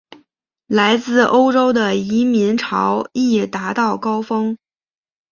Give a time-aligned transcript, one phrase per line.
[0.65, 4.57] 来自欧洲的移民潮亦达到高峰。